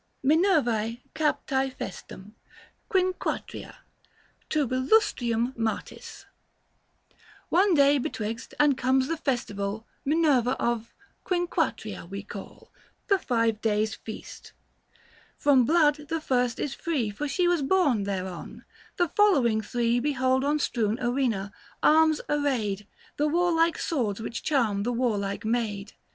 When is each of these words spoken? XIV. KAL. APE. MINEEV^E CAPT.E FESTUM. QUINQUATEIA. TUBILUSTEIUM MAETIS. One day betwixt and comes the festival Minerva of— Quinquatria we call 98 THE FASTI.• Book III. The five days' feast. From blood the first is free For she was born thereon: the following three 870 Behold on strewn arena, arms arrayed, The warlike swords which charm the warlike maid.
XIV. 0.25 0.33
KAL. 0.33 0.33
APE. 0.33 0.35
MINEEV^E 0.65 1.01
CAPT.E 1.13 1.69
FESTUM. 1.77 2.35
QUINQUATEIA. 2.89 3.75
TUBILUSTEIUM 4.49 5.53
MAETIS. 5.55 6.25
One 7.49 7.75
day 7.75 7.99
betwixt 7.99 8.55
and 8.59 8.75
comes 8.75 9.07
the 9.07 9.15
festival 9.17 9.85
Minerva 10.03 10.59
of— 10.59 10.91
Quinquatria 11.23 12.09
we 12.09 12.23
call 12.23 12.71
98 12.71 12.71
THE 12.71 12.73
FASTI.• 12.73 12.73
Book 12.79 12.79
III. 12.79 13.07
The 13.07 13.27
five 13.53 13.61
days' 13.61 13.93
feast. 13.95 14.53
From 15.37 15.65
blood 15.65 15.95
the 16.09 16.19
first 16.19 16.59
is 16.59 16.73
free 16.73 17.11
For 17.11 17.27
she 17.27 17.47
was 17.47 17.61
born 17.61 18.05
thereon: 18.05 18.65
the 18.97 19.07
following 19.07 19.61
three 19.61 19.97
870 19.97 19.99
Behold 19.99 20.43
on 20.43 20.57
strewn 20.57 20.99
arena, 20.99 21.51
arms 21.83 22.21
arrayed, 22.27 22.87
The 23.17 23.27
warlike 23.27 23.77
swords 23.77 24.19
which 24.19 24.41
charm 24.41 24.81
the 24.81 24.93
warlike 24.93 25.45
maid. 25.45 25.93